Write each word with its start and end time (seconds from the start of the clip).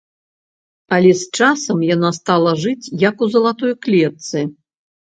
Але 0.97 1.11
з 1.19 1.23
часам 1.41 1.83
яна 1.91 2.09
стала 2.21 2.51
жыць, 2.65 2.91
як 3.09 3.15
у 3.25 3.33
залатой 3.37 3.73
клетцы. 3.87 4.49